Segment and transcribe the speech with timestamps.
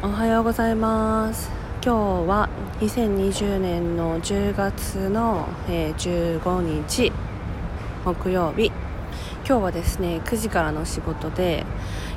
[0.00, 1.50] おはようございます。
[1.84, 2.48] 今日は
[2.78, 7.10] 2020年の10月の、え、15日
[8.04, 8.66] 木曜日。
[9.44, 11.66] 今日はですね9時からの仕事で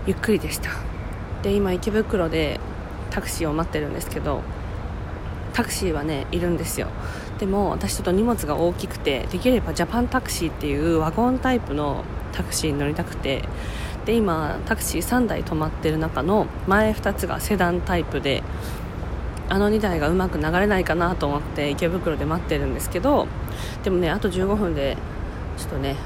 [0.05, 0.69] ゆっくりでした。
[1.41, 2.59] で今池袋で
[3.09, 4.41] タクシーを待ってるんですけど
[5.53, 6.87] タクシーはねいるんですよ。
[7.39, 13.43] でも私ちょっと荷物が大きくてできればジャパンタクシーっていうワゴンタイプのタクシーに乗りたくて
[14.05, 18.43] で今タクシー3台止まってる中の前2つがセダンタイプで
[19.47, 23.27] あの2台がうまく流れないかなと思って池袋で待ってるんですけど
[23.83, 24.97] でもねあと15分で
[25.57, 25.97] ちょっとね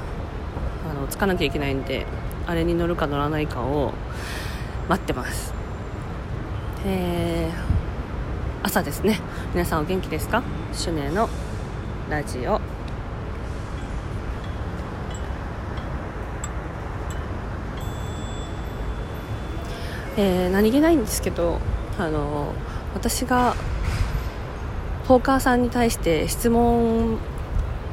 [0.90, 2.06] あの着かなきゃいけないんで
[2.46, 3.92] あれに乗るか乗らないかを
[4.88, 5.52] 待ってます。
[6.84, 9.20] えー、朝ですね。
[9.52, 10.44] 皆さんお元気ですか？
[10.72, 11.28] シュネの
[12.08, 12.75] ラジオ。
[20.16, 21.60] えー、何気ないんですけど
[21.98, 22.52] あの
[22.94, 23.54] 私が
[25.06, 27.18] ポーカーさんに対して質問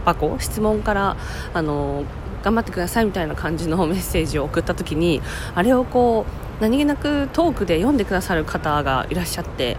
[0.06, 1.18] 箱質問から
[1.54, 2.04] あの
[2.44, 5.22] 頑張ってくださいみたいな感じのメッセージを送った時に
[5.56, 6.26] あれをこ
[6.60, 9.78] う何気なくトークで読んでくださる方がいらっしゃって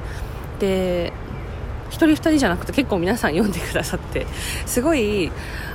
[0.58, 1.12] で
[1.91, 4.27] 1人2人じゃなくて結構皆さん読んでくださって
[4.67, 5.31] すごい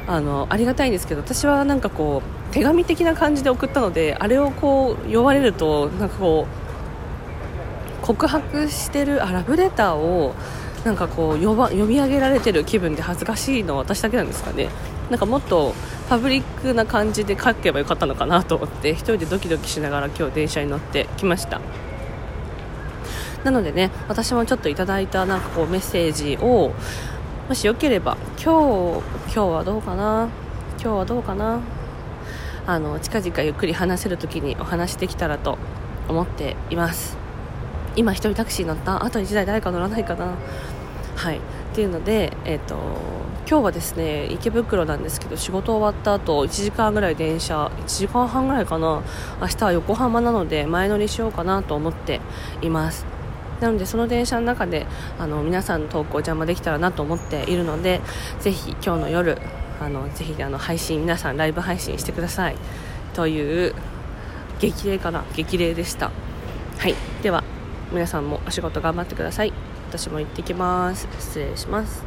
[0.07, 6.47] あのありがたいんですけど私はなんかこう手紙的な感じで送ったのであれをこう読まれるとなんかこ
[8.01, 10.33] う告白してるあラブレターを
[10.83, 14.69] なんかこう読ば読み上げられてる気分で恥ずかしいのは私だけなんですかね。
[15.09, 15.73] なんかもっと
[16.07, 21.61] パブリックな感じで書けばよかったのかなと思って1人でドキドキしながら今日電車に乗ってきました。
[23.43, 26.73] なのでね私もちょっといただいたなんかこうメッセージを
[27.47, 30.29] もしよければ今日今日はどうかな？
[30.81, 31.61] 今日はどうかな？
[32.67, 35.57] あの近々ゆっくり話せる時にお話できたらと
[36.07, 37.17] 思っています。
[37.95, 39.03] 今1人タクシー乗った？
[39.03, 40.35] あと1台誰か乗らないかな？
[41.15, 41.37] はい。
[41.37, 41.41] っ
[41.73, 42.75] ていうので、えーと、
[43.47, 49.01] 今日はですね池袋なんですけど仕事終わった後1時間ぐらい電車1時間半ぐらいかな？
[49.41, 52.21] 明日は横浜なので前乗りしようかなと思って
[52.61, 53.05] います。
[53.59, 54.85] なのでその電車の中で
[55.19, 58.01] あの皆さんの投稿邪魔できたらなと思っているので
[58.39, 59.37] ぜひ今日の夜
[59.81, 62.55] あのぜひあの配信皆さんライブ配信してください。
[63.13, 63.75] という
[64.59, 65.23] 激励かな？
[65.35, 66.11] 激励でした。
[66.77, 66.95] はい。
[67.21, 67.43] では
[67.91, 69.53] 皆さんもお仕事頑張ってください。
[69.89, 71.07] 私も行ってきます。
[71.19, 72.03] 失礼します。